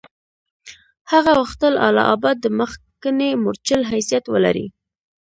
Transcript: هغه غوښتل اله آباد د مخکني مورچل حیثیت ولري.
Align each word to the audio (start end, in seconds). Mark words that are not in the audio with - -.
هغه 1.11 1.31
غوښتل 1.39 1.73
اله 1.87 2.03
آباد 2.15 2.37
د 2.41 2.47
مخکني 2.59 3.29
مورچل 3.43 3.81
حیثیت 3.91 4.25
ولري. 4.29 4.67